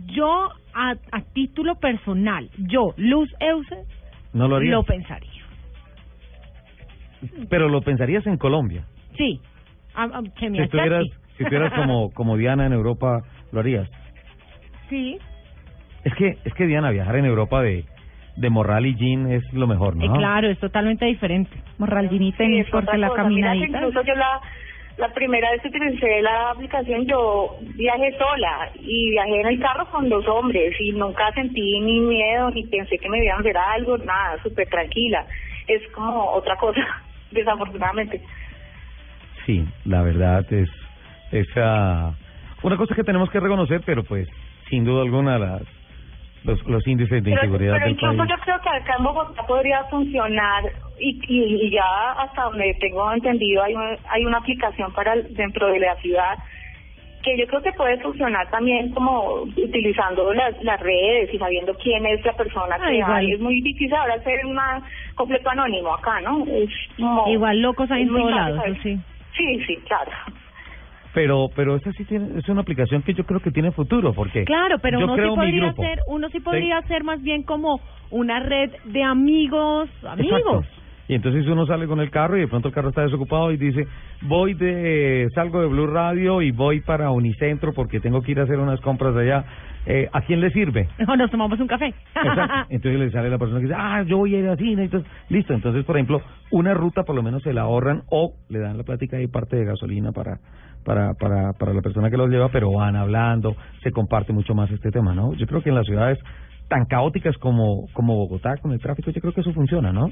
yo, 0.07 0.51
a, 0.75 0.91
a 1.13 1.21
título 1.33 1.77
personal, 1.77 2.51
yo, 2.59 2.93
Luz 2.99 3.31
Euse, 3.41 3.77
No 4.33 4.49
lo 4.49 4.57
haría. 4.57 4.73
lo 4.73 4.83
pensaría. 4.85 5.31
Pero 7.49 7.69
lo 7.69 7.81
pensarías 7.83 8.27
en 8.27 8.37
Colombia. 8.37 8.85
Sí. 9.17 9.41
A, 9.95 10.05
a- 10.05 10.23
que 10.39 10.51
me 10.51 10.59
Si 10.59 10.65
estuvieras, 10.65 11.05
si 11.37 11.43
estuvieras 11.43 11.73
como, 11.75 12.11
como 12.15 12.37
Diana 12.37 12.67
en 12.67 12.73
Europa, 12.73 13.23
lo 13.53 13.61
harías. 13.61 13.89
Sí. 14.89 15.19
Es 16.05 16.15
que, 16.15 16.39
es 16.45 16.55
que 16.55 16.67
Diana, 16.67 16.91
viajar 16.91 17.17
en 17.17 17.25
Europa 17.27 17.61
de, 17.63 17.85
de 18.37 18.51
morral 18.51 18.87
y 18.87 18.95
jean 18.95 19.31
es 19.31 19.53
lo 19.53 19.67
mejor, 19.67 19.97
¿no? 19.97 20.05
Eh, 20.05 20.19
claro, 20.19 20.49
es 20.49 20.59
totalmente 20.59 21.05
diferente. 21.07 21.51
Morral 21.79 22.09
jean 22.09 22.23
y 22.23 22.31
Sí, 22.33 22.39
tenis 22.39 22.65
es 22.67 22.71
porque 22.71 22.97
la 22.97 23.09
cosa. 23.09 23.25
Mira 23.25 23.49
caminadita. 23.49 23.79
incluso 23.79 24.03
yo 24.07 24.15
la, 24.15 24.41
la 24.99 25.09
primera 25.15 25.51
vez 25.53 25.63
que 25.63 25.69
utilicé 25.69 26.21
la 26.23 26.51
aplicación 26.51 27.07
yo 27.07 27.57
viajé 27.77 28.19
sola 28.19 28.69
y 28.75 29.11
viajé 29.11 29.41
en 29.41 29.47
el 29.47 29.61
carro 29.61 29.87
con 29.91 30.09
dos 30.09 30.27
hombres 30.27 30.75
y 30.81 30.91
nunca 30.93 31.33
sentí 31.33 31.81
ni 31.81 32.01
miedo 32.01 32.51
ni 32.51 32.65
pensé 32.67 32.99
que 32.99 33.09
me 33.09 33.25
iban 33.25 33.37
a 33.39 33.41
hacer 33.41 33.57
algo, 33.57 33.97
nada, 33.99 34.43
súper 34.43 34.69
tranquila. 34.69 35.25
Es 35.69 35.87
como 35.93 36.33
otra 36.33 36.57
cosa, 36.57 36.81
desafortunadamente. 37.31 38.21
Sí, 39.47 39.65
la 39.85 40.03
verdad 40.03 40.45
es 40.53 40.69
esa 41.31 42.13
una 42.63 42.77
cosa 42.77 42.95
que 42.95 43.05
tenemos 43.05 43.31
que 43.31 43.39
reconocer, 43.39 43.83
pero 43.87 44.03
pues 44.03 44.29
sin 44.69 44.85
duda 44.85 45.03
alguna 45.03 45.39
las 45.39 45.63
los, 46.45 46.63
los 46.67 46.87
índices 46.87 47.23
de 47.23 47.31
Pero, 47.31 47.37
inseguridad 47.37 47.75
pero 47.75 47.85
del 47.85 47.95
incluso 47.95 48.17
país. 48.17 48.31
yo 48.31 48.45
creo 48.45 48.61
que 48.61 48.69
acá 48.69 48.95
en 48.99 49.05
Bogotá 49.05 49.43
podría 49.47 49.85
funcionar 49.85 50.65
y, 51.01 51.21
y, 51.29 51.67
y 51.67 51.71
ya 51.71 52.13
hasta 52.19 52.45
donde 52.45 52.75
tengo 52.81 53.13
entendido 53.13 53.63
hay, 53.63 53.75
un- 53.75 53.97
hay 54.11 54.25
una 54.25 54.39
aplicación 54.39 54.93
para 54.93 55.15
el- 55.15 55.35
dentro 55.35 55.69
de 55.69 55.81
la 55.81 55.95
ciudad 55.97 56.35
que 57.23 57.37
yo 57.37 57.47
creo 57.49 57.61
que 57.63 57.73
puede 57.73 57.99
funcionar 58.01 58.49
también 58.49 58.93
como 58.93 59.43
utilizando 59.43 60.33
las, 60.33 60.55
las 60.63 60.81
redes 60.81 61.29
y 61.35 61.39
sabiendo 61.39 61.75
quién 61.75 62.07
es 62.07 62.25
la 62.25 62.33
persona 62.35 62.77
Ah, 62.81 62.89
que 62.89 62.97
igual. 62.99 63.13
hay. 63.17 63.33
Es 63.33 63.41
muy 63.41 63.55
difícil 63.61 63.93
ahora 63.93 64.23
ser 64.23 64.47
una 64.47 64.83
completo 65.17 65.51
anónimo 65.51 65.93
acá, 65.95 66.21
¿no? 66.21 66.45
Es 66.47 66.71
como, 66.97 67.29
Igual 67.29 67.61
locos 67.61 67.91
hay 67.91 68.03
en 68.03 68.09
todos 68.09 68.31
lados, 68.31 68.63
sí. 68.83 68.97
Sí, 69.37 69.65
sí, 69.67 69.77
claro. 69.87 70.11
Pero 71.15 71.49
pero 71.57 71.75
esa 71.77 71.91
sí 71.93 72.05
tiene 72.05 72.39
es 72.39 72.49
una 72.49 72.61
aplicación 72.61 73.03
que 73.03 73.15
yo 73.15 73.25
creo 73.25 73.41
que 73.41 73.51
tiene 73.51 73.73
futuro 73.73 74.13
porque 74.13 74.45
Claro, 74.45 74.79
pero 74.79 75.01
yo 75.01 75.07
uno 75.07 75.17
sí 75.17 75.29
podría 75.35 75.73
ser, 75.73 76.01
uno 76.07 76.29
sí 76.29 76.41
podría 76.41 76.83
ser 76.83 77.03
más 77.03 77.21
bien 77.23 77.43
como 77.43 77.81
una 78.11 78.41
red 78.41 78.71
de 78.85 79.03
amigos, 79.03 79.89
amigos. 80.05 80.39
Exacto. 80.39 80.63
Y 81.09 81.15
entonces 81.15 81.47
uno 81.47 81.67
sale 81.67 81.87
con 81.87 82.01
el 82.01 82.11
carro 82.11 82.37
y 82.37 82.41
de 82.41 82.49
pronto 82.49 82.69
el 82.69 82.75
carro 82.75 82.91
está 82.91 83.03
desocupado 83.03 83.51
y 83.51 83.57
dice, 83.57 83.89
voy 84.23 84.53
de, 84.53 85.27
salgo 85.35 85.63
de 85.63 85.67
Blue 85.67 85.87
Radio 85.87 86.43
y 86.43 86.51
voy 86.51 86.81
para 86.83 87.11
Unicentro 87.11 87.73
porque 87.73 87.99
tengo 87.99 88.21
que 88.21 88.33
ir 88.33 88.41
a 88.41 88.43
hacer 88.43 88.59
unas 88.59 88.81
compras 88.81 89.17
allá. 89.17 89.45
Eh, 89.87 90.07
¿A 90.13 90.21
quién 90.21 90.41
le 90.41 90.51
sirve? 90.51 90.87
O 91.09 91.17
nos 91.17 91.31
tomamos 91.31 91.59
un 91.59 91.67
café. 91.67 91.87
Exacto. 91.87 92.67
Entonces 92.69 93.01
le 93.01 93.11
sale 93.11 93.31
la 93.31 93.39
persona 93.39 93.59
que 93.59 93.67
dice, 93.67 93.77
ah, 93.79 94.03
yo 94.07 94.19
voy 94.19 94.35
a 94.35 94.39
ir 94.39 94.49
así, 94.49 94.73
entonces, 94.73 95.11
listo. 95.31 95.55
Entonces, 95.55 95.83
por 95.85 95.97
ejemplo, 95.97 96.21
una 96.51 96.75
ruta 96.75 97.05
por 97.05 97.17
lo 97.17 97.23
menos 97.23 97.43
se 97.43 97.55
la 97.55 97.63
ahorran 97.63 98.03
o 98.11 98.35
le 98.51 98.59
dan 98.59 98.77
la 98.77 98.85
plática 98.85 99.19
y 99.19 99.29
parte 99.29 99.57
de 99.57 99.65
gasolina 99.65 100.13
para, 100.13 100.41
para, 100.85 101.15
para, 101.15 101.55
para 101.55 101.73
la 101.73 101.81
persona 101.81 102.11
que 102.11 102.19
los 102.19 102.29
lleva, 102.29 102.51
pero 102.51 102.71
van 102.71 102.97
hablando, 102.97 103.57
se 103.83 103.91
comparte 103.93 104.35
mucho 104.35 104.55
más 104.55 104.71
este 104.71 104.91
tema, 104.91 105.15
¿no? 105.15 105.33
Yo 105.33 105.47
creo 105.47 105.63
que 105.63 105.71
en 105.71 105.77
las 105.77 105.87
ciudades 105.87 106.19
tan 106.69 106.85
caóticas 106.85 107.37
como, 107.39 107.87
como 107.95 108.15
Bogotá, 108.15 108.59
con 108.59 108.73
el 108.73 108.81
tráfico, 108.81 109.11
yo 109.11 109.21
creo 109.23 109.33
que 109.33 109.41
eso 109.41 109.55
funciona, 109.55 109.91
¿no? 109.91 110.11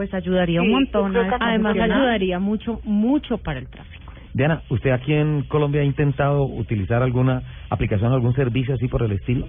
Pues 0.00 0.14
ayudaría 0.14 0.62
un 0.62 0.70
montón. 0.70 1.14
Además 1.14 1.76
ayudaría 1.76 2.38
mucho, 2.38 2.80
mucho 2.84 3.36
para 3.36 3.58
el 3.58 3.68
tráfico. 3.68 4.14
Diana, 4.32 4.62
¿usted 4.70 4.92
aquí 4.92 5.12
en 5.12 5.42
Colombia 5.42 5.82
ha 5.82 5.84
intentado 5.84 6.44
utilizar 6.44 7.02
alguna 7.02 7.42
aplicación, 7.68 8.10
algún 8.10 8.32
servicio 8.32 8.76
así 8.76 8.88
por 8.88 9.02
el 9.02 9.12
estilo? 9.12 9.46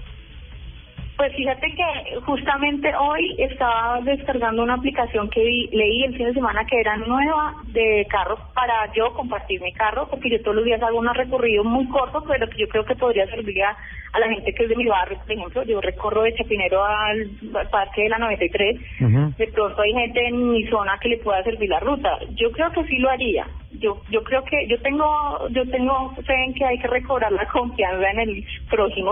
Pues 1.21 1.35
fíjate 1.35 1.67
que 1.75 2.19
justamente 2.25 2.91
hoy 2.95 3.35
estaba 3.37 4.01
descargando 4.01 4.63
una 4.63 4.73
aplicación 4.73 5.29
que 5.29 5.43
vi- 5.43 5.69
leí 5.71 6.03
el 6.03 6.17
fin 6.17 6.25
de 6.25 6.33
semana 6.33 6.65
que 6.65 6.79
era 6.79 6.97
nueva 6.97 7.53
de 7.67 8.07
carro 8.09 8.39
para 8.55 8.91
yo 8.95 9.13
compartir 9.13 9.61
mi 9.61 9.71
carro, 9.71 10.07
porque 10.09 10.31
yo 10.31 10.41
todos 10.41 10.55
los 10.55 10.65
días 10.65 10.81
hago 10.81 10.97
unos 10.97 11.15
recorridos 11.15 11.63
muy 11.63 11.87
cortos, 11.89 12.23
pero 12.27 12.49
que 12.49 12.57
yo 12.57 12.67
creo 12.69 12.85
que 12.85 12.95
podría 12.95 13.27
servir 13.27 13.63
a, 13.63 13.77
a 14.13 14.19
la 14.19 14.29
gente 14.29 14.51
que 14.51 14.63
es 14.63 14.69
de 14.69 14.75
mi 14.75 14.85
barrio, 14.87 15.19
por 15.19 15.31
ejemplo. 15.31 15.61
Yo 15.63 15.79
recorro 15.79 16.23
de 16.23 16.33
Chapinero 16.33 16.83
al, 16.83 17.29
al 17.53 17.69
Parque 17.69 18.01
de 18.01 18.09
la 18.09 18.17
93. 18.17 18.79
Ujú. 19.01 19.33
De 19.37 19.47
pronto 19.49 19.79
hay 19.79 19.93
gente 19.93 20.25
en 20.25 20.49
mi 20.51 20.65
zona 20.69 20.97
que 20.99 21.09
le 21.09 21.17
pueda 21.17 21.43
servir 21.43 21.69
la 21.69 21.81
ruta. 21.81 22.17
Yo 22.31 22.51
creo 22.51 22.71
que 22.71 22.83
sí 22.85 22.97
lo 22.97 23.11
haría. 23.11 23.45
Yo 23.73 24.01
yo 24.09 24.23
creo 24.23 24.43
que 24.43 24.65
yo 24.67 24.81
tengo 24.81 25.05
yo 25.51 25.69
tengo 25.69 26.15
fe 26.25 26.33
en 26.45 26.55
que 26.55 26.65
hay 26.65 26.79
que 26.79 26.87
recobrar 26.87 27.31
la 27.31 27.45
confianza 27.45 28.09
en 28.09 28.19
el 28.21 28.43
prójimo. 28.71 29.11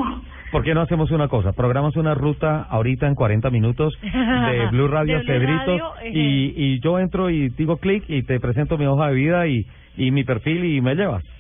¿Por 0.52 0.64
qué 0.64 0.74
no 0.74 0.82
hacemos 0.82 1.12
una 1.12 1.28
cosa? 1.28 1.54
Programas 1.54 1.96
una 1.96 2.14
ruta 2.16 2.64
ahorita 2.70 3.08
en 3.08 3.16
40 3.16 3.50
minutos 3.52 3.94
de 4.02 4.68
Blue 4.72 4.88
Radio 4.88 5.18
a 5.18 5.20
De 5.20 5.24
Blue 5.24 5.34
Cedritos 5.34 5.68
Radio, 5.68 5.92
ejé. 6.02 6.10
y, 6.20 6.54
y 6.56 6.80
yo 6.80 6.98
entro 7.00 7.30
y 7.30 7.50
digo 7.50 7.78
clic 7.78 8.04
y 8.08 8.24
te 8.24 8.40
presento 8.40 8.78
mi 8.78 8.86
hoja 8.86 9.08
de 9.10 9.14
vida 9.14 9.48
y, 9.48 9.66
y 9.98 10.12
mi 10.12 10.24
perfil 10.24 10.66
y 10.66 10.82
me 10.82 10.96
llevas. 10.96 11.24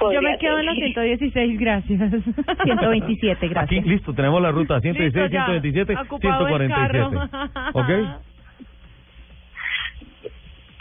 Yo 0.00 0.22
me 0.22 0.38
quedo 0.38 0.58
en 0.58 0.64
los 0.64 0.74
116, 0.76 1.60
gracias. 1.60 2.00
127, 2.64 3.36
Aquí, 3.36 3.48
gracias. 3.48 3.84
listo, 3.84 4.14
tenemos 4.14 4.40
la 4.40 4.50
ruta 4.50 4.80
116, 4.80 5.12
Listo, 5.12 5.28
ya. 5.30 5.44
127, 5.44 5.94
Ocupado 6.08 6.48
el 6.56 6.68
147. 6.68 7.28
carro. 7.28 7.70
¿Ok? 7.74 7.90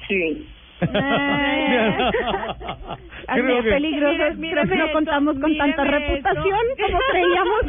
Sí. 0.08 0.48
Eh. 0.82 1.98
Así 3.28 3.42
Creo 3.42 3.58
es 3.60 3.64
que- 3.64 3.70
peligroso. 3.70 4.24
Mire- 4.38 4.54
Creo 4.54 4.64
que 4.70 4.76
no 4.76 4.86
esto, 4.86 4.94
contamos 4.94 5.40
con 5.40 5.58
tanta 5.58 5.84
míreme 5.84 6.08
reputación 6.08 6.60
esto. 6.72 6.84
como 6.86 7.00
creíamos. 7.12 7.62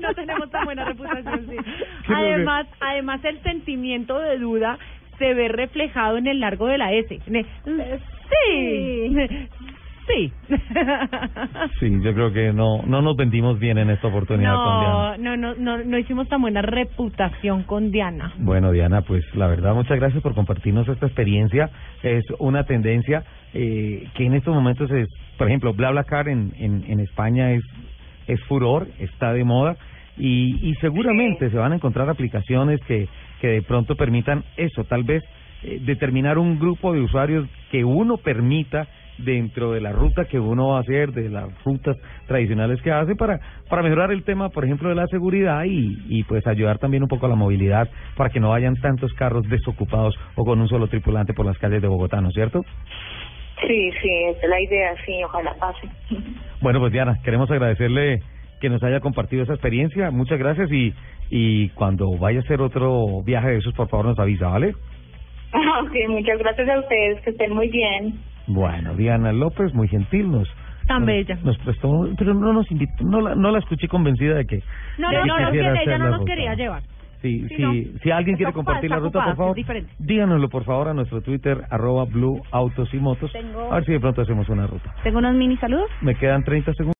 no 0.00 0.14
tenemos 0.14 0.50
tan 0.50 0.64
buena 0.64 0.84
reputación, 0.84 1.46
sí. 1.48 1.56
Creo 1.56 1.64
que- 2.06 2.14
Además, 2.14 2.66
además 2.80 3.24
el 3.24 3.42
sentimiento 3.42 4.18
de 4.18 4.38
duda 4.38 4.78
se 5.18 5.32
ve 5.32 5.48
reflejado 5.48 6.18
en 6.18 6.26
el 6.26 6.40
largo 6.40 6.66
de 6.66 6.78
la 6.78 6.92
S. 6.92 7.18
El- 7.26 7.46
Sí. 8.28 9.16
Sí. 10.06 10.32
Sí, 11.80 11.90
yo 12.02 12.14
creo 12.14 12.32
que 12.32 12.52
no 12.52 12.82
no 12.86 13.02
nos 13.02 13.16
vendimos 13.16 13.58
bien 13.58 13.78
en 13.78 13.90
esta 13.90 14.08
oportunidad 14.08 14.54
con 14.54 14.80
Diana. 14.80 15.16
No, 15.18 15.36
no, 15.36 15.54
no, 15.54 15.76
no, 15.78 15.84
no 15.84 15.98
hicimos 15.98 16.28
tan 16.28 16.40
buena 16.40 16.62
reputación 16.62 17.64
con 17.64 17.90
Diana. 17.90 18.32
Bueno, 18.38 18.72
Diana, 18.72 19.02
pues 19.02 19.24
la 19.34 19.46
verdad, 19.46 19.74
muchas 19.74 19.98
gracias 19.98 20.22
por 20.22 20.34
compartirnos 20.34 20.88
esta 20.88 21.06
experiencia. 21.06 21.70
Es 22.02 22.24
una 22.38 22.64
tendencia 22.64 23.24
eh, 23.52 24.08
que 24.14 24.24
en 24.26 24.34
estos 24.34 24.54
momentos 24.54 24.90
es, 24.90 25.08
por 25.36 25.48
ejemplo, 25.48 25.74
BlaBlaCar 25.74 26.28
en, 26.28 26.52
en, 26.58 26.84
en 26.88 27.00
España 27.00 27.52
es, 27.52 27.64
es 28.26 28.40
furor, 28.44 28.86
está 28.98 29.32
de 29.32 29.44
moda 29.44 29.76
y, 30.16 30.70
y 30.70 30.74
seguramente 30.76 31.50
se 31.50 31.56
van 31.56 31.72
a 31.72 31.76
encontrar 31.76 32.08
aplicaciones 32.08 32.80
que, 32.86 33.08
que 33.40 33.48
de 33.48 33.62
pronto 33.62 33.96
permitan 33.96 34.44
eso, 34.56 34.84
tal 34.84 35.04
vez 35.04 35.22
eh, 35.62 35.80
determinar 35.84 36.38
un 36.38 36.58
grupo 36.58 36.92
de 36.92 37.00
usuarios 37.00 37.48
que 37.70 37.84
uno 37.84 38.16
permita 38.18 38.86
dentro 39.18 39.72
de 39.72 39.80
la 39.80 39.92
ruta 39.92 40.24
que 40.26 40.38
uno 40.38 40.68
va 40.68 40.78
a 40.78 40.80
hacer, 40.80 41.12
de 41.12 41.28
las 41.28 41.46
rutas 41.64 41.96
tradicionales 42.26 42.80
que 42.82 42.92
hace 42.92 43.14
para 43.14 43.40
para 43.68 43.82
mejorar 43.82 44.12
el 44.12 44.24
tema, 44.24 44.50
por 44.50 44.64
ejemplo, 44.64 44.88
de 44.88 44.94
la 44.94 45.06
seguridad 45.08 45.64
y, 45.64 45.98
y 46.08 46.22
pues 46.24 46.46
ayudar 46.46 46.78
también 46.78 47.02
un 47.02 47.08
poco 47.08 47.26
a 47.26 47.28
la 47.28 47.34
movilidad 47.34 47.88
para 48.16 48.30
que 48.30 48.40
no 48.40 48.50
vayan 48.50 48.76
tantos 48.76 49.12
carros 49.14 49.48
desocupados 49.48 50.14
o 50.36 50.44
con 50.44 50.60
un 50.60 50.68
solo 50.68 50.88
tripulante 50.88 51.34
por 51.34 51.46
las 51.46 51.58
calles 51.58 51.82
de 51.82 51.88
Bogotá, 51.88 52.20
¿no 52.20 52.28
es 52.28 52.34
cierto? 52.34 52.62
Sí, 53.66 53.90
sí, 54.02 54.10
esa 54.28 54.40
es 54.42 54.48
la 54.48 54.60
idea, 54.60 54.94
sí, 55.04 55.22
ojalá 55.24 55.54
pase. 55.54 55.88
Bueno, 56.60 56.80
pues 56.80 56.90
Diana, 56.90 57.18
queremos 57.22 57.50
agradecerle 57.50 58.20
que 58.60 58.70
nos 58.70 58.82
haya 58.82 59.00
compartido 59.00 59.42
esa 59.42 59.52
experiencia. 59.52 60.10
Muchas 60.10 60.38
gracias 60.38 60.72
y, 60.72 60.94
y 61.30 61.68
cuando 61.70 62.16
vaya 62.18 62.38
a 62.38 62.42
hacer 62.42 62.62
otro 62.62 63.22
viaje 63.24 63.50
de 63.50 63.56
esos, 63.58 63.74
por 63.74 63.88
favor 63.88 64.06
nos 64.06 64.18
avisa, 64.18 64.48
¿vale? 64.48 64.72
Ok, 65.82 65.94
muchas 66.08 66.38
gracias 66.38 66.68
a 66.68 66.78
ustedes, 66.80 67.20
que 67.22 67.30
estén 67.30 67.52
muy 67.52 67.68
bien. 67.68 68.18
Bueno, 68.46 68.94
Diana 68.94 69.32
López, 69.32 69.74
muy 69.74 69.88
gentil, 69.88 70.30
nos... 70.30 70.48
Tan 70.86 70.98
nos- 71.00 71.06
bella. 71.06 71.36
Nos 71.42 71.58
prestó, 71.58 72.08
pero 72.16 72.32
no 72.34 72.52
nos 72.52 72.70
invitó, 72.70 73.04
no 73.04 73.20
la, 73.20 73.34
no 73.34 73.50
la 73.50 73.58
escuché 73.58 73.88
convencida 73.88 74.34
de 74.36 74.46
que... 74.46 74.62
No, 74.98 75.08
de 75.10 75.16
no, 75.16 75.22
que 75.22 75.28
no, 75.28 75.40
no, 75.40 75.50
quiere, 75.50 75.82
ella 75.82 75.98
no 75.98 76.04
la 76.04 76.10
nos 76.10 76.20
ruta. 76.20 76.32
quería 76.32 76.54
llevar. 76.54 76.82
Sí, 77.22 77.44
Sí, 77.48 77.56
sí, 77.56 77.62
no. 77.62 77.72
si 78.02 78.10
alguien 78.12 78.36
quiere 78.36 78.50
ocupada, 78.50 78.78
compartir 78.80 78.90
la 78.90 78.96
está 78.96 79.06
ruta, 79.06 79.18
ocupada, 79.18 79.54
por 79.54 79.56
favor, 79.66 79.84
díganoslo 79.98 80.48
por 80.48 80.64
favor 80.64 80.88
a 80.88 80.94
nuestro 80.94 81.22
Twitter, 81.22 81.60
arroba 81.70 82.04
Blue 82.04 82.40
Autos 82.52 82.92
y 82.94 82.98
Motos. 82.98 83.32
Tengo- 83.32 83.72
A 83.72 83.76
ver 83.76 83.84
si 83.86 83.92
de 83.92 84.00
pronto 84.00 84.20
hacemos 84.20 84.48
una 84.48 84.66
ruta. 84.66 84.94
Tengo 85.02 85.18
unos 85.18 85.34
mini 85.34 85.56
saludos. 85.56 85.88
Me 86.02 86.14
quedan 86.14 86.44
30 86.44 86.72
segundos. 86.74 86.94